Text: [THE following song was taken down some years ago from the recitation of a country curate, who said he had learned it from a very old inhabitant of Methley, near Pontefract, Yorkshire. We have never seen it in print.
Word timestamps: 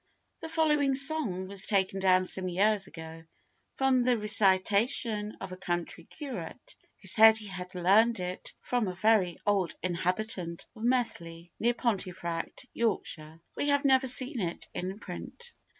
[THE 0.39 0.49
following 0.49 0.95
song 0.95 1.45
was 1.47 1.67
taken 1.67 1.99
down 1.99 2.25
some 2.25 2.47
years 2.49 2.87
ago 2.87 3.23
from 3.75 3.99
the 3.99 4.17
recitation 4.17 5.37
of 5.39 5.51
a 5.51 5.57
country 5.57 6.05
curate, 6.05 6.75
who 7.03 7.07
said 7.07 7.37
he 7.37 7.45
had 7.45 7.75
learned 7.75 8.19
it 8.19 8.55
from 8.61 8.87
a 8.87 8.95
very 8.95 9.37
old 9.45 9.75
inhabitant 9.83 10.65
of 10.75 10.81
Methley, 10.81 11.51
near 11.59 11.75
Pontefract, 11.75 12.65
Yorkshire. 12.73 13.39
We 13.55 13.67
have 13.69 13.85
never 13.85 14.07
seen 14.07 14.39
it 14.39 14.67
in 14.73 14.97
print. 14.97 15.53